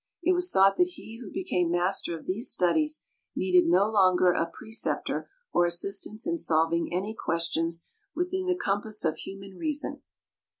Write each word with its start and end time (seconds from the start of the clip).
It 0.23 0.33
was 0.33 0.51
thought 0.51 0.77
that 0.77 0.93
he 0.95 1.19
who 1.19 1.29
became 1.29 1.69
master 1.69 2.17
of 2.17 2.25
these 2.25 2.49
studies 2.49 3.05
needed 3.35 3.67
no 3.67 3.87
longer 3.87 4.31
a 4.31 4.49
preceptor 4.51 5.29
or 5.53 5.67
assistance 5.67 6.25
in 6.25 6.39
solving 6.39 6.91
any 6.91 7.13
questions 7.15 7.87
within 8.15 8.47
the 8.47 8.57
compass 8.57 9.05
of 9.05 9.17
human 9.17 9.53
reason. 9.59 10.01